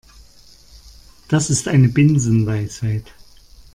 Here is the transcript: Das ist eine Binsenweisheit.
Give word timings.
Das 1.27 1.51
ist 1.51 1.67
eine 1.67 1.87
Binsenweisheit. 1.87 3.13